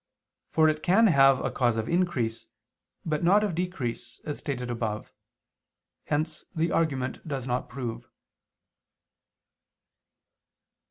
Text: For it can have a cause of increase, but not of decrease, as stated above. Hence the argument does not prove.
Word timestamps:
For 0.49 0.67
it 0.67 0.81
can 0.81 1.05
have 1.05 1.45
a 1.45 1.51
cause 1.51 1.77
of 1.77 1.87
increase, 1.87 2.47
but 3.05 3.23
not 3.23 3.43
of 3.43 3.53
decrease, 3.53 4.19
as 4.25 4.39
stated 4.39 4.71
above. 4.71 5.13
Hence 6.05 6.43
the 6.55 6.71
argument 6.71 7.19
does 7.27 7.45
not 7.45 7.69
prove. 7.69 8.09